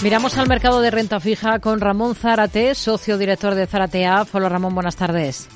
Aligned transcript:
Miramos 0.00 0.38
al 0.38 0.46
mercado 0.46 0.80
de 0.80 0.92
renta 0.92 1.18
fija 1.18 1.58
con 1.58 1.80
Ramón 1.80 2.14
Zárate, 2.14 2.76
socio 2.76 3.18
director 3.18 3.56
de 3.56 3.66
Zaratea. 3.66 4.22
Hola 4.32 4.48
Ramón, 4.48 4.72
buenas 4.72 4.94
tardes. 4.94 5.48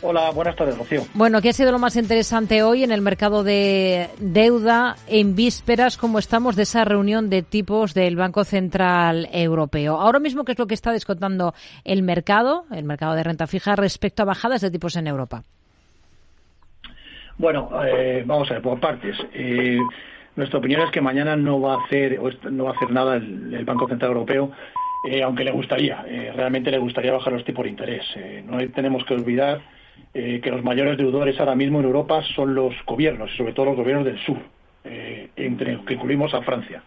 Hola, 0.00 0.30
buenas 0.30 0.56
tardes, 0.56 0.78
Rocío. 0.78 1.02
Bueno, 1.12 1.42
¿qué 1.42 1.50
ha 1.50 1.52
sido 1.52 1.70
lo 1.70 1.78
más 1.78 1.94
interesante 1.96 2.62
hoy 2.62 2.84
en 2.84 2.90
el 2.90 3.02
mercado 3.02 3.44
de 3.44 4.08
deuda 4.18 4.96
en 5.06 5.36
vísperas, 5.36 5.98
como 5.98 6.18
estamos, 6.18 6.56
de 6.56 6.62
esa 6.62 6.86
reunión 6.86 7.28
de 7.28 7.42
tipos 7.42 7.92
del 7.92 8.16
Banco 8.16 8.44
Central 8.44 9.28
Europeo? 9.30 10.00
Ahora 10.00 10.20
mismo, 10.20 10.44
¿qué 10.44 10.52
es 10.52 10.58
lo 10.58 10.66
que 10.66 10.72
está 10.72 10.90
descontando 10.92 11.52
el 11.84 12.02
mercado, 12.02 12.64
el 12.72 12.84
mercado 12.84 13.14
de 13.14 13.24
renta 13.24 13.46
fija, 13.46 13.76
respecto 13.76 14.22
a 14.22 14.24
bajadas 14.24 14.62
de 14.62 14.70
tipos 14.70 14.96
en 14.96 15.06
Europa? 15.06 15.42
Bueno, 17.36 17.68
eh, 17.84 18.24
vamos 18.24 18.50
a 18.50 18.54
ver, 18.54 18.62
por 18.62 18.80
partes. 18.80 19.16
Eh, 19.34 19.76
nuestra 20.40 20.58
opinión 20.58 20.80
es 20.80 20.90
que 20.90 21.00
mañana 21.00 21.36
no 21.36 21.60
va 21.60 21.74
a 21.74 21.84
hacer, 21.84 22.18
no 22.50 22.64
va 22.64 22.70
a 22.70 22.74
hacer 22.74 22.90
nada 22.90 23.16
el, 23.16 23.64
Banco 23.64 23.86
Central 23.86 24.12
Europeo, 24.12 24.50
eh, 25.06 25.22
aunque 25.22 25.44
le 25.44 25.52
gustaría, 25.52 26.04
eh, 26.08 26.32
realmente 26.34 26.70
le 26.70 26.78
gustaría 26.78 27.12
bajar 27.12 27.32
los 27.32 27.44
tipos 27.44 27.64
de 27.64 27.70
interés. 27.70 28.04
Eh, 28.16 28.42
no 28.44 28.58
tenemos 28.70 29.04
que 29.04 29.14
olvidar 29.14 29.60
que 30.12 30.50
los 30.50 30.64
mayores 30.64 30.96
deudores 30.96 31.38
ahora 31.38 31.54
mismo 31.54 31.78
en 31.78 31.84
Europa 31.84 32.22
son 32.34 32.54
los 32.54 32.74
gobiernos, 32.84 33.30
y 33.32 33.36
sobre 33.36 33.52
todo 33.52 33.66
los 33.66 33.76
gobiernos 33.76 34.04
del 34.04 34.18
sur, 34.18 34.38
entre 35.36 35.78
que 35.84 35.94
incluimos 35.94 36.34
a 36.34 36.42
Francia. 36.42 36.82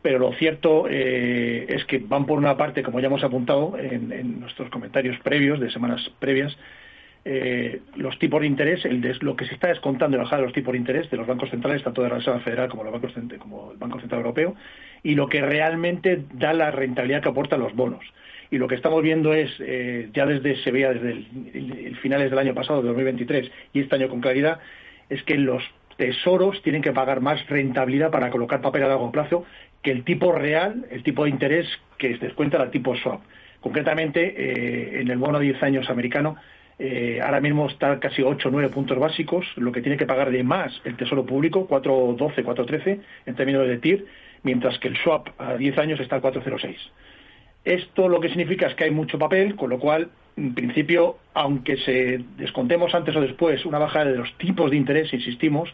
Pero 0.00 0.18
lo 0.18 0.32
cierto 0.32 0.86
es 0.88 1.84
que 1.84 1.98
van 1.98 2.24
por 2.24 2.38
una 2.38 2.56
parte, 2.56 2.82
como 2.82 3.00
ya 3.00 3.08
hemos 3.08 3.22
apuntado 3.22 3.76
en 3.78 4.40
nuestros 4.40 4.70
comentarios 4.70 5.18
previos, 5.18 5.60
de 5.60 5.70
semanas 5.70 6.10
previas, 6.20 6.56
eh, 7.26 7.80
los 7.96 8.18
tipos 8.18 8.42
de 8.42 8.46
interés, 8.46 8.84
el 8.84 9.00
lo 9.22 9.34
que 9.34 9.46
se 9.46 9.54
está 9.54 9.68
descontando 9.68 10.16
en 10.16 10.22
bajada 10.22 10.42
de 10.42 10.46
los 10.46 10.52
tipos 10.52 10.72
de 10.72 10.78
interés 10.78 11.10
de 11.10 11.16
los 11.16 11.26
bancos 11.26 11.48
centrales, 11.48 11.82
tanto 11.82 12.02
de 12.02 12.10
la 12.10 12.16
Reserva 12.16 12.40
Federal 12.40 12.68
como, 12.68 12.84
los 12.84 12.92
bancos, 12.92 13.14
como 13.38 13.72
el 13.72 13.78
Banco 13.78 13.98
Central 14.00 14.20
Europeo, 14.20 14.54
y 15.02 15.14
lo 15.14 15.28
que 15.28 15.40
realmente 15.40 16.24
da 16.34 16.52
la 16.52 16.70
rentabilidad 16.70 17.22
que 17.22 17.30
aportan 17.30 17.60
los 17.60 17.74
bonos. 17.74 18.04
Y 18.50 18.58
lo 18.58 18.68
que 18.68 18.74
estamos 18.74 19.02
viendo 19.02 19.32
es, 19.32 19.50
eh, 19.60 20.10
ya 20.12 20.26
desde 20.26 20.62
se 20.62 20.70
veía 20.70 20.92
desde 20.92 21.12
el, 21.12 21.96
finales 22.02 22.28
del 22.28 22.38
año 22.38 22.54
pasado, 22.54 22.82
de 22.82 22.88
2023, 22.88 23.50
y 23.72 23.80
este 23.80 23.94
año 23.94 24.08
con 24.10 24.20
claridad, 24.20 24.60
es 25.08 25.22
que 25.22 25.38
los 25.38 25.62
tesoros 25.96 26.60
tienen 26.62 26.82
que 26.82 26.92
pagar 26.92 27.20
más 27.22 27.46
rentabilidad 27.48 28.10
para 28.10 28.30
colocar 28.30 28.60
papel 28.60 28.82
a 28.82 28.88
largo 28.88 29.10
plazo 29.12 29.44
que 29.82 29.92
el 29.92 30.04
tipo 30.04 30.32
real, 30.32 30.86
el 30.90 31.02
tipo 31.02 31.24
de 31.24 31.30
interés 31.30 31.66
que 31.98 32.16
descuenta 32.18 32.60
al 32.60 32.70
tipo 32.70 32.94
swap. 32.96 33.22
Concretamente, 33.60 34.34
eh, 34.36 35.00
en 35.00 35.10
el 35.10 35.18
bono 35.18 35.38
de 35.38 35.46
10 35.46 35.62
años 35.62 35.88
americano, 35.88 36.36
eh, 36.78 37.20
ahora 37.22 37.40
mismo 37.40 37.68
está 37.68 38.00
casi 38.00 38.22
8 38.22 38.48
o 38.48 38.50
9 38.50 38.68
puntos 38.70 38.98
básicos, 38.98 39.46
lo 39.56 39.72
que 39.72 39.80
tiene 39.80 39.96
que 39.96 40.06
pagar 40.06 40.30
de 40.30 40.42
más 40.42 40.80
el 40.84 40.96
Tesoro 40.96 41.24
Público, 41.24 41.68
4.12, 41.68 42.44
4.13 42.44 43.00
en 43.26 43.34
términos 43.34 43.66
de 43.66 43.78
TIR, 43.78 44.06
mientras 44.42 44.78
que 44.78 44.88
el 44.88 44.96
swap 44.96 45.28
a 45.38 45.56
10 45.56 45.78
años 45.78 46.00
está 46.00 46.16
al 46.16 46.22
4.06. 46.22 46.76
Esto 47.64 48.08
lo 48.08 48.20
que 48.20 48.28
significa 48.28 48.66
es 48.66 48.74
que 48.74 48.84
hay 48.84 48.90
mucho 48.90 49.18
papel, 49.18 49.56
con 49.56 49.70
lo 49.70 49.78
cual, 49.78 50.10
en 50.36 50.54
principio, 50.54 51.16
aunque 51.32 51.76
se 51.78 52.20
descontemos 52.36 52.94
antes 52.94 53.16
o 53.16 53.20
después 53.20 53.64
una 53.64 53.78
bajada 53.78 54.06
de 54.06 54.18
los 54.18 54.36
tipos 54.36 54.70
de 54.70 54.76
interés, 54.76 55.12
insistimos, 55.14 55.72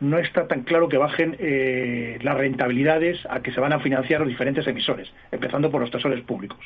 no 0.00 0.18
está 0.18 0.46
tan 0.46 0.62
claro 0.62 0.88
que 0.88 0.98
bajen 0.98 1.36
eh, 1.38 2.18
las 2.22 2.36
rentabilidades 2.36 3.18
a 3.30 3.40
que 3.40 3.52
se 3.52 3.60
van 3.60 3.72
a 3.72 3.80
financiar 3.80 4.20
los 4.20 4.28
diferentes 4.28 4.66
emisores, 4.66 5.12
empezando 5.32 5.70
por 5.70 5.80
los 5.80 5.90
tesores 5.90 6.20
públicos. 6.22 6.58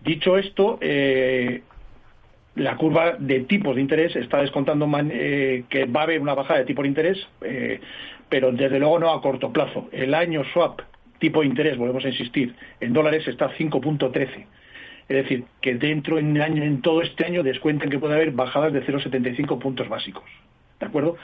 Dicho 0.00 0.38
esto, 0.38 0.78
eh, 0.80 1.62
la 2.56 2.76
curva 2.76 3.16
de 3.18 3.40
tipos 3.40 3.74
de 3.74 3.80
interés 3.80 4.14
está 4.16 4.40
descontando 4.40 4.88
eh, 5.10 5.64
que 5.68 5.86
va 5.86 6.00
a 6.00 6.04
haber 6.04 6.20
una 6.20 6.34
bajada 6.34 6.60
de 6.60 6.66
tipo 6.66 6.82
de 6.82 6.88
interés, 6.88 7.26
eh, 7.42 7.80
pero 8.28 8.52
desde 8.52 8.78
luego 8.78 8.98
no 8.98 9.12
a 9.12 9.20
corto 9.20 9.52
plazo. 9.52 9.88
El 9.92 10.14
año 10.14 10.44
swap 10.52 10.80
tipo 11.18 11.40
de 11.40 11.46
interés, 11.46 11.76
volvemos 11.76 12.04
a 12.04 12.08
insistir, 12.08 12.54
en 12.80 12.92
dólares 12.92 13.26
está 13.26 13.46
a 13.46 13.54
5.13. 13.54 14.46
Es 15.08 15.16
decir, 15.16 15.44
que 15.60 15.74
dentro 15.74 16.18
en, 16.18 16.40
año, 16.40 16.62
en 16.62 16.80
todo 16.80 17.02
este 17.02 17.26
año 17.26 17.42
descuenten 17.42 17.90
que 17.90 17.98
puede 17.98 18.14
haber 18.14 18.30
bajadas 18.30 18.72
de 18.72 18.84
0,75 18.84 19.58
puntos 19.58 19.88
básicos. 19.88 20.24
¿De 20.80 20.86
acuerdo? 20.86 21.16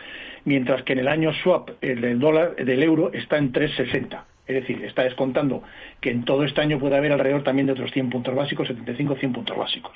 Mientras 0.45 0.83
que 0.83 0.93
en 0.93 1.01
el 1.01 1.09
año 1.09 1.33
swap 1.33 1.71
el 1.81 2.01
del 2.01 2.19
dólar, 2.19 2.57
del 2.57 2.83
euro, 2.83 3.13
está 3.13 3.39
en 3.39 3.53
3,60. 3.53 4.23
Es 4.47 4.55
decir, 4.55 4.85
está 4.85 5.05
descontando 5.05 5.63
que 6.01 6.11
en 6.11 6.25
todo 6.25 6.45
este 6.45 6.61
año 6.61 6.79
puede 6.79 6.97
haber 6.97 7.13
alrededor 7.13 7.43
también 7.43 7.67
de 7.67 7.73
otros 7.73 7.93
100 7.93 8.11
puntos 8.11 8.35
básicos, 8.35 8.69
75, 8.69 9.17
100 9.17 9.33
puntos 9.33 9.57
básicos. 9.57 9.93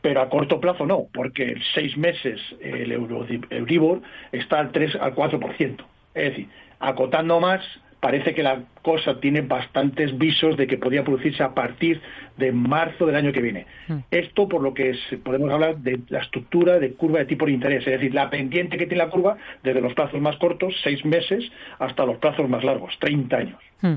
Pero 0.00 0.20
a 0.20 0.28
corto 0.28 0.60
plazo 0.60 0.86
no, 0.86 1.06
porque 1.12 1.52
en 1.52 1.62
seis 1.74 1.96
meses 1.96 2.40
el 2.60 2.92
Euribor 2.92 4.02
está 4.32 4.58
al 4.58 4.72
3 4.72 4.96
al 4.96 5.14
4%. 5.14 5.84
Es 6.14 6.30
decir, 6.30 6.48
acotando 6.78 7.40
más, 7.40 7.62
parece 8.00 8.34
que 8.34 8.42
la 8.42 8.62
cosa 8.82 9.20
tiene 9.20 9.42
bastantes 9.42 10.16
visos 10.16 10.56
de 10.56 10.66
que 10.66 10.78
podría 10.78 11.04
producirse 11.04 11.42
a 11.42 11.54
partir 11.54 12.00
de 12.36 12.52
marzo 12.52 13.06
del 13.06 13.16
año 13.16 13.32
que 13.32 13.42
viene. 13.42 13.66
Hmm. 13.86 13.98
Esto 14.10 14.48
por 14.48 14.62
lo 14.62 14.74
que 14.74 14.96
podemos 15.22 15.50
hablar 15.50 15.78
de 15.78 16.00
la 16.08 16.20
estructura 16.20 16.78
de 16.78 16.94
curva 16.94 17.20
de 17.20 17.26
tipo 17.26 17.46
de 17.46 17.52
interés, 17.52 17.86
es 17.86 17.92
decir, 17.92 18.14
la 18.14 18.30
pendiente 18.30 18.76
que 18.76 18.86
tiene 18.86 19.04
la 19.04 19.10
curva 19.10 19.36
desde 19.62 19.80
los 19.80 19.94
plazos 19.94 20.20
más 20.20 20.36
cortos, 20.38 20.74
seis 20.82 21.04
meses, 21.04 21.44
hasta 21.78 22.04
los 22.04 22.18
plazos 22.18 22.48
más 22.48 22.64
largos, 22.64 22.94
30 22.98 23.36
años. 23.36 23.58
Hmm. 23.82 23.96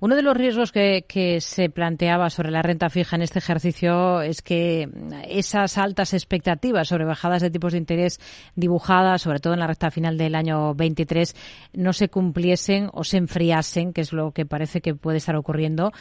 Uno 0.00 0.16
de 0.16 0.22
los 0.22 0.36
riesgos 0.36 0.72
que, 0.72 1.04
se 1.40 1.70
planteaba 1.70 2.30
sobre 2.30 2.50
la 2.50 2.62
renta 2.62 2.90
fija 2.90 3.16
en 3.16 3.22
este 3.22 3.38
ejercicio 3.38 4.22
es 4.22 4.42
que 4.42 4.88
esas 5.28 5.78
altas 5.78 6.14
expectativas 6.14 6.88
sobre 6.88 7.04
bajadas 7.04 7.42
de 7.42 7.50
tipos 7.50 7.72
de 7.72 7.78
interés 7.78 8.18
dibujadas, 8.56 9.22
sobre 9.22 9.38
todo 9.38 9.54
en 9.54 9.60
la 9.60 9.66
recta 9.66 9.90
final 9.90 10.18
del 10.18 10.34
año 10.34 10.74
23, 10.74 11.70
no 11.74 11.92
se 11.92 12.08
cumpliesen 12.08 12.88
o 12.92 13.04
se 13.04 13.18
enfriasen, 13.18 13.92
que 13.92 14.00
es 14.00 14.12
lo 14.12 14.19
que 14.32 14.46
parece 14.46 14.80
que 14.80 14.94
puede 14.94 15.18
estar 15.18 15.36
ocurriendo, 15.36 15.92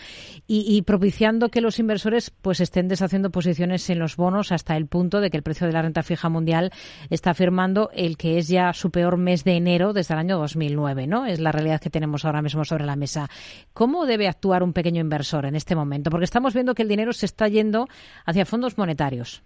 y, 0.47 0.81
propiciando 0.83 1.49
que 1.49 1.61
los 1.61 1.79
inversores 1.79 2.29
pues 2.29 2.59
estén 2.59 2.87
deshaciendo 2.87 3.29
posiciones 3.29 3.89
en 3.89 3.99
los 3.99 4.15
bonos 4.15 4.51
hasta 4.51 4.75
el 4.75 4.87
punto 4.87 5.21
de 5.21 5.29
que 5.29 5.37
el 5.37 5.43
precio 5.43 5.67
de 5.67 5.73
la 5.73 5.81
renta 5.81 6.03
fija 6.03 6.29
mundial 6.29 6.71
está 7.09 7.33
firmando 7.33 7.89
el 7.93 8.17
que 8.17 8.37
es 8.37 8.47
ya 8.47 8.73
su 8.73 8.91
peor 8.91 9.17
mes 9.17 9.43
de 9.43 9.53
enero 9.53 9.93
desde 9.93 10.13
el 10.13 10.19
año 10.19 10.37
2009, 10.37 11.07
¿no? 11.07 11.25
Es 11.25 11.39
la 11.39 11.51
realidad 11.51 11.81
que 11.81 11.89
tenemos 11.89 12.25
ahora 12.25 12.41
mismo 12.41 12.65
sobre 12.65 12.85
la 12.85 12.95
mesa. 12.95 13.27
¿Cómo 13.73 14.05
debe 14.05 14.27
actuar 14.27 14.63
un 14.63 14.73
pequeño 14.73 15.01
inversor 15.01 15.45
en 15.45 15.55
este 15.55 15.75
momento? 15.75 16.09
Porque 16.09 16.25
estamos 16.25 16.53
viendo 16.53 16.75
que 16.75 16.83
el 16.83 16.89
dinero 16.89 17.13
se 17.13 17.25
está 17.25 17.47
yendo 17.47 17.87
hacia 18.25 18.45
fondos 18.45 18.77
monetarios. 18.77 19.43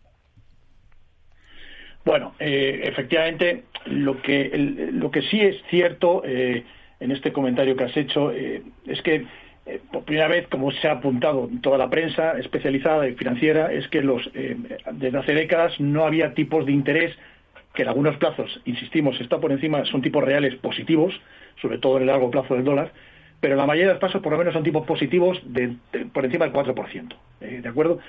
Bueno, 2.05 2.35
eh, 2.39 2.81
efectivamente, 2.83 3.63
lo 3.85 4.21
que, 4.21 4.51
lo 4.91 5.09
que 5.09 5.21
sí 5.21 5.39
es 5.39 5.55
cierto 5.69 6.21
eh, 6.25 6.63
en 7.03 7.11
este 7.11 7.31
comentario 7.31 7.75
que 7.75 7.83
has 7.83 7.97
hecho 7.97 8.31
eh, 8.31 8.63
es 8.87 9.01
que 9.01 9.25
por 9.91 10.03
primera 10.03 10.27
vez, 10.27 10.47
como 10.49 10.71
se 10.71 10.89
ha 10.89 10.93
apuntado 10.93 11.47
en 11.49 11.61
toda 11.61 11.77
la 11.77 11.89
prensa 11.89 12.37
especializada 12.37 13.07
y 13.07 13.13
financiera, 13.13 13.71
es 13.71 13.87
que 13.87 14.01
los, 14.01 14.29
desde 14.33 15.17
hace 15.17 15.33
décadas 15.33 15.79
no 15.79 16.03
había 16.03 16.33
tipos 16.33 16.65
de 16.65 16.73
interés 16.73 17.15
que 17.73 17.83
en 17.83 17.87
algunos 17.87 18.17
plazos, 18.17 18.61
insistimos, 18.65 19.19
está 19.19 19.39
por 19.39 19.51
encima, 19.51 19.83
son 19.85 20.01
tipos 20.01 20.23
reales 20.23 20.55
positivos, 20.55 21.19
sobre 21.61 21.79
todo 21.79 21.97
en 21.97 22.03
el 22.03 22.07
largo 22.07 22.29
plazo 22.29 22.55
del 22.55 22.63
dólar, 22.63 22.91
pero 23.39 23.55
la 23.55 23.65
mayoría 23.65 23.87
de 23.87 23.93
los 23.95 24.01
pasos 24.01 24.21
por 24.21 24.31
lo 24.31 24.37
menos 24.37 24.53
son 24.53 24.63
tipos 24.63 24.85
positivos 24.85 25.41
de, 25.43 25.75
por 26.13 26.23
encima 26.23 26.45
del 26.45 26.53
4%. 26.53 27.15
Eh, 27.41 27.59
¿De 27.61 27.69
acuerdo? 27.69 27.99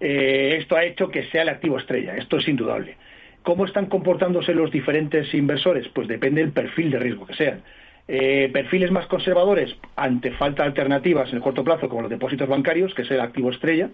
Eh, 0.00 0.56
esto 0.58 0.76
ha 0.76 0.84
hecho 0.84 1.08
que 1.08 1.24
sea 1.30 1.42
el 1.42 1.48
activo 1.48 1.78
estrella, 1.78 2.16
esto 2.16 2.36
es 2.38 2.48
indudable. 2.48 2.96
¿Cómo 3.42 3.64
están 3.64 3.86
comportándose 3.86 4.54
los 4.54 4.70
diferentes 4.70 5.32
inversores? 5.34 5.88
Pues 5.88 6.08
depende 6.08 6.42
del 6.42 6.52
perfil 6.52 6.90
de 6.90 6.98
riesgo 6.98 7.26
que 7.26 7.34
sean. 7.34 7.62
Eh, 8.08 8.50
perfiles 8.52 8.90
más 8.90 9.06
conservadores 9.06 9.74
ante 9.96 10.32
falta 10.32 10.62
de 10.62 10.68
alternativas 10.68 11.30
en 11.30 11.36
el 11.36 11.42
corto 11.42 11.64
plazo, 11.64 11.88
como 11.88 12.02
los 12.02 12.10
depósitos 12.10 12.48
bancarios, 12.48 12.94
que 12.94 13.02
es 13.02 13.10
el 13.10 13.20
activo 13.20 13.50
estrella 13.50 13.90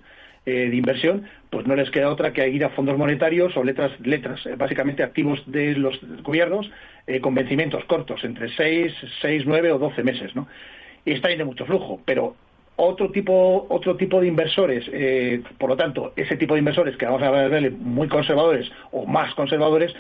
de 0.46 0.74
inversión, 0.74 1.24
pues 1.50 1.66
no 1.66 1.76
les 1.76 1.91
queda 1.91 2.08
otra 2.08 2.32
que 2.32 2.48
ir 2.48 2.64
a 2.64 2.70
fondos 2.70 2.96
monetarios 2.96 3.54
o 3.58 3.62
letras, 3.62 3.92
letras 4.00 4.41
básicamente 4.56 5.02
activos 5.02 5.42
de 5.44 5.74
los 5.74 6.00
gobiernos 6.22 6.70
con 7.20 7.34
vencimientos 7.34 7.84
cortos, 7.84 8.24
entre 8.24 8.48
6, 8.48 8.94
6, 9.20 9.42
9 9.44 9.72
o 9.72 9.78
12 9.78 10.02
meses. 10.04 10.34
¿no? 10.34 10.48
y 11.08 11.12
está 11.12 11.30
yendo 11.30 11.46
mucho 11.46 11.64
flujo, 11.64 12.00
pero 12.04 12.36
otro 12.76 13.10
tipo, 13.10 13.66
otro 13.70 13.96
tipo 13.96 14.20
de 14.20 14.28
inversores, 14.28 14.84
eh, 14.93 15.43
por 15.56 15.70
lo 15.70 15.76
tanto, 15.76 16.12
ese 16.16 16.37
tipo 16.37 16.54
de 16.54 16.61
inversores 16.61 16.96
que 16.96 17.06
vamos 17.06 17.22
a 17.22 17.31
ver 17.31 17.72
muy 17.72 18.08
conservadores 18.08 18.70
o 18.93 19.06
más 19.06 19.34
conservadores, 19.34 19.94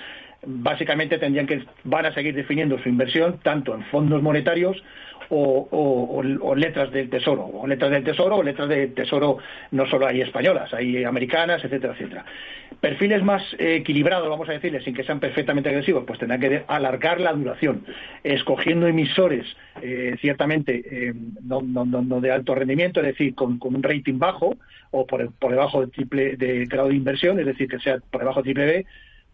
básicamente 0.46 1.18
tendrían 1.18 1.46
que 1.46 1.64
van 1.84 2.06
a 2.06 2.14
seguir 2.14 2.34
definiendo 2.34 2.78
su 2.78 2.88
inversión 2.88 3.38
tanto 3.42 3.74
en 3.74 3.82
fondos 3.84 4.22
monetarios 4.22 4.82
o, 5.30 6.54
letras 6.56 6.90
del 6.90 7.10
tesoro, 7.10 7.44
o 7.44 7.66
letras 7.66 7.90
del 7.90 8.04
tesoro 8.04 8.36
o 8.36 8.42
letras 8.42 8.68
del 8.68 8.94
tesoro 8.94 9.38
no 9.72 9.86
solo 9.86 10.06
hay 10.06 10.20
españolas, 10.22 10.72
hay 10.72 11.04
americanas, 11.04 11.62
etcétera, 11.64 11.92
etcétera. 11.92 12.24
Perfiles 12.80 13.22
más 13.22 13.42
equilibrados, 13.58 14.28
vamos 14.28 14.48
a 14.48 14.52
decirles, 14.52 14.84
sin 14.84 14.94
que 14.94 15.04
sean 15.04 15.20
perfectamente 15.20 15.68
agresivos, 15.68 16.04
pues 16.06 16.18
tendrán 16.18 16.40
que 16.40 16.62
alargar 16.68 17.20
la 17.20 17.32
duración, 17.32 17.84
escogiendo 18.22 18.86
emisores 18.86 19.44
eh, 19.82 20.16
ciertamente 20.20 20.82
eh, 20.90 21.14
no, 21.42 22.20
de 22.20 22.30
alto 22.30 22.54
rendimiento, 22.54 23.00
es 23.00 23.06
decir, 23.06 23.34
con, 23.34 23.58
un 23.60 23.82
rating 23.82 24.18
bajo 24.18 24.56
o 24.90 25.06
por, 25.06 25.32
por 25.34 25.50
debajo 25.50 25.82
de 25.82 25.88
triple 25.88 26.36
de 26.36 26.66
grado 26.66 26.88
de 26.88 26.94
inversión, 26.94 27.38
es 27.38 27.46
decir, 27.46 27.68
que 27.68 27.78
sea 27.80 27.98
por 28.10 28.20
debajo 28.20 28.40
de 28.40 28.44
triple 28.44 28.66
B, 28.66 28.86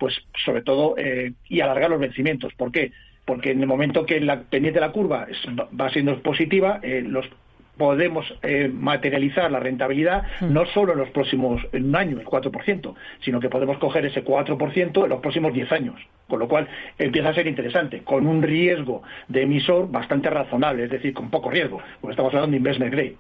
pues 0.05 0.21
sobre 0.45 0.61
todo 0.61 0.97
eh, 0.99 1.33
y 1.49 1.62
alargar 1.62 1.89
los 1.89 1.99
vencimientos. 1.99 2.53
¿Por 2.59 2.71
qué? 2.71 2.93
Porque 3.25 3.53
en 3.53 3.61
el 3.62 3.67
momento 3.67 4.05
que 4.05 4.21
la 4.21 4.43
pendiente 4.43 4.79
de 4.79 4.87
la 4.87 4.93
curva 4.93 5.27
va 5.81 5.89
siendo 5.89 6.21
positiva, 6.21 6.79
los 7.05 7.25
podemos 7.79 8.27
eh, 8.43 8.71
materializar 8.71 9.51
la 9.51 9.61
rentabilidad 9.61 10.25
hmm. 10.41 10.53
no 10.53 10.67
solo 10.67 10.93
en 10.93 10.99
los 10.99 11.09
próximos 11.09 11.62
en 11.73 11.87
un 11.87 11.97
año, 11.97 12.21
el 12.21 12.27
4%, 12.27 12.95
sino 13.25 13.41
que 13.41 13.49
podemos 13.49 13.79
coger 13.79 14.05
ese 14.05 14.23
4% 14.23 15.05
en 15.05 15.09
los 15.09 15.21
próximos 15.21 15.55
10 15.55 15.73
años. 15.73 15.95
Con 16.29 16.39
lo 16.39 16.49
cual 16.49 16.69
empieza 16.99 17.31
a 17.31 17.35
ser 17.35 17.47
interesante, 17.47 18.03
con 18.03 18.27
un 18.27 18.43
riesgo 18.43 19.03
de 19.29 19.45
emisor 19.45 19.91
bastante 19.91 20.29
razonable, 20.29 20.85
es 20.85 20.91
decir, 20.91 21.15
con 21.15 21.31
poco 21.31 21.51
riesgo, 21.51 21.81
porque 22.03 22.12
estamos 22.12 22.35
hablando 22.35 22.51
de 22.53 22.59
investment 22.59 22.93
grade. 22.93 23.17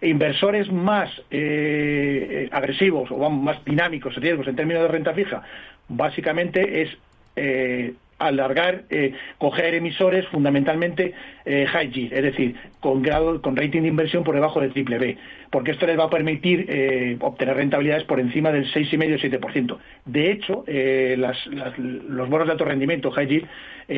Inversores 0.00 0.70
más 0.70 1.10
eh, 1.30 2.48
agresivos 2.52 3.10
o 3.10 3.30
más 3.30 3.64
dinámicos, 3.64 4.16
riesgos 4.16 4.48
en 4.48 4.56
términos 4.56 4.82
de 4.82 4.88
renta 4.88 5.14
fija, 5.14 5.42
básicamente 5.88 6.82
es 6.82 6.90
eh, 7.36 7.94
alargar, 8.26 8.84
eh, 8.90 9.12
coger 9.38 9.74
emisores 9.74 10.26
fundamentalmente 10.28 11.12
eh, 11.44 11.66
high 11.66 11.90
yield, 11.90 12.12
es 12.12 12.22
decir, 12.22 12.54
con 12.80 13.02
grado, 13.02 13.40
con 13.42 13.56
rating 13.56 13.82
de 13.82 13.88
inversión 13.88 14.24
por 14.24 14.34
debajo 14.34 14.60
del 14.60 14.72
triple 14.72 14.98
B, 14.98 15.18
porque 15.50 15.72
esto 15.72 15.86
les 15.86 15.98
va 15.98 16.04
a 16.04 16.10
permitir 16.10 16.66
eh, 16.68 17.16
obtener 17.20 17.56
rentabilidades 17.56 18.04
por 18.04 18.20
encima 18.20 18.52
del 18.52 18.66
6,5-7%. 18.72 19.78
De 20.04 20.30
hecho, 20.30 20.64
los 20.66 22.28
bonos 22.28 22.46
de 22.46 22.52
alto 22.52 22.64
rendimiento 22.64 23.10
high 23.10 23.26
yield 23.26 23.48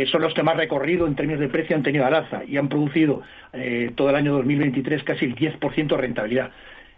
son 0.07 0.23
los 0.23 0.35
que 0.35 0.43
más 0.43 0.57
recorrido 0.57 1.07
en 1.07 1.15
términos 1.15 1.41
de 1.41 1.49
precio 1.49 1.77
han 1.77 1.83
tenido 1.83 2.05
al 2.07 2.15
alza 2.15 2.43
y 2.47 2.57
han 2.57 2.69
producido 2.69 3.23
todo 3.95 4.11
el 4.11 4.17
año 4.17 4.33
2023 4.33 5.05
casi 5.05 5.27
el 5.27 5.37
10% 5.37 5.87
de 5.87 5.97
rentabilidad. 5.97 6.51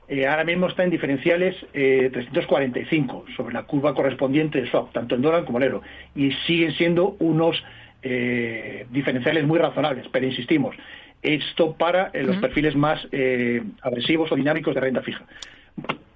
Eh, 0.08 0.26
ahora 0.26 0.44
mismo 0.44 0.68
está 0.68 0.84
en 0.84 0.90
diferenciales 0.90 1.56
345 1.72 3.24
eh, 3.28 3.32
sobre 3.36 3.54
la 3.54 3.64
curva 3.64 3.94
correspondiente 3.94 4.60
de 4.60 4.70
swap, 4.70 4.92
tanto 4.92 5.16
en 5.16 5.22
dólar 5.22 5.44
como 5.44 5.58
en 5.58 5.64
euro, 5.64 5.82
y 6.14 6.30
siguen 6.46 6.72
siendo 6.72 7.16
unos 7.18 7.62
eh, 8.02 8.86
diferenciales 8.90 9.44
muy 9.44 9.58
razonables, 9.58 10.06
pero 10.12 10.26
insistimos, 10.26 10.76
esto 11.22 11.72
para 11.72 12.12
los 12.14 12.36
perfiles 12.36 12.76
más 12.76 13.04
agresivos 13.82 14.30
o 14.30 14.36
dinámicos 14.36 14.74
de 14.74 14.80
renta 14.80 15.02
fija. 15.02 15.24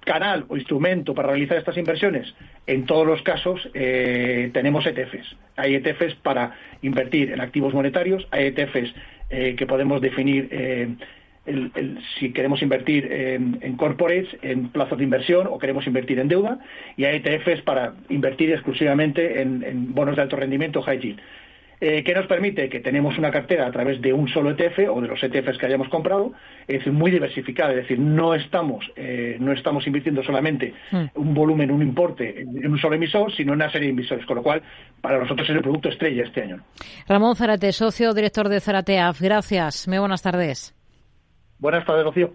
Canal 0.05 0.45
o 0.47 0.55
instrumento 0.55 1.13
para 1.13 1.29
realizar 1.29 1.57
estas 1.57 1.75
inversiones, 1.75 2.33
en 2.65 2.85
todos 2.85 3.05
los 3.05 3.21
casos 3.23 3.67
tenemos 3.73 4.85
ETFs. 4.85 5.35
Hay 5.57 5.75
ETFs 5.75 6.15
para 6.15 6.55
invertir 6.81 7.31
en 7.33 7.41
activos 7.41 7.73
monetarios, 7.73 8.25
hay 8.31 8.45
ETFs 8.55 8.93
que 9.29 9.65
podemos 9.67 9.99
definir 9.99 10.97
si 12.19 12.31
queremos 12.33 12.61
invertir 12.61 13.11
en, 13.11 13.75
corporates, 13.75 14.27
en 14.41 14.69
plazos 14.69 14.97
de 14.97 15.03
inversión 15.03 15.47
o 15.49 15.57
queremos 15.57 15.87
invertir 15.87 16.19
en 16.19 16.27
deuda, 16.27 16.59
y 16.97 17.05
hay 17.05 17.17
ETFs 17.23 17.61
para 17.63 17.93
invertir 18.09 18.51
exclusivamente 18.51 19.41
en, 19.41 19.93
bonos 19.93 20.15
de 20.15 20.21
alto 20.21 20.35
rendimiento 20.35 20.81
high 20.81 20.99
yield. 20.99 21.19
Eh, 21.83 22.03
¿Qué 22.03 22.13
nos 22.13 22.27
permite? 22.27 22.69
Que 22.69 22.79
tenemos 22.79 23.17
una 23.17 23.31
cartera 23.31 23.65
a 23.65 23.71
través 23.71 23.99
de 24.01 24.13
un 24.13 24.27
solo 24.27 24.51
ETF 24.51 24.87
o 24.91 25.01
de 25.01 25.07
los 25.07 25.23
ETFs 25.23 25.57
que 25.57 25.65
hayamos 25.65 25.89
comprado, 25.89 26.31
es 26.67 26.85
muy 26.85 27.09
diversificada, 27.09 27.71
es 27.71 27.77
decir, 27.77 27.97
no 27.97 28.35
estamos, 28.35 28.85
eh, 28.95 29.37
no 29.39 29.51
estamos 29.51 29.87
invirtiendo 29.87 30.21
solamente 30.21 30.75
hmm. 30.91 31.05
un 31.15 31.33
volumen, 31.33 31.71
un 31.71 31.81
importe 31.81 32.41
en 32.41 32.71
un 32.71 32.77
solo 32.77 32.93
emisor, 32.93 33.35
sino 33.35 33.53
en 33.53 33.61
una 33.61 33.71
serie 33.71 33.87
de 33.87 33.93
emisores, 33.93 34.27
con 34.27 34.35
lo 34.35 34.43
cual 34.43 34.61
para 35.01 35.17
nosotros 35.17 35.49
es 35.49 35.55
el 35.55 35.63
producto 35.63 35.89
estrella 35.89 36.23
este 36.23 36.43
año. 36.43 36.61
Ramón 37.07 37.35
Zarate, 37.35 37.71
socio 37.71 38.13
director 38.13 38.47
de 38.47 38.59
Zarateaf, 38.59 39.19
gracias, 39.19 39.87
muy 39.87 39.97
buenas 39.97 40.21
tardes. 40.21 40.79
Buenas 41.61 41.85
tardes, 41.85 42.03
Rocío. 42.03 42.33